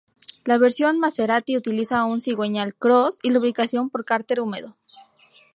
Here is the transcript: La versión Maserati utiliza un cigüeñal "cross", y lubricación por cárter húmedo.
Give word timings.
La 0.45 0.57
versión 0.57 0.97
Maserati 0.97 1.55
utiliza 1.55 2.03
un 2.05 2.19
cigüeñal 2.19 2.73
"cross", 2.73 3.19
y 3.21 3.29
lubricación 3.29 3.91
por 3.91 4.03
cárter 4.03 4.41
húmedo. 4.41 4.75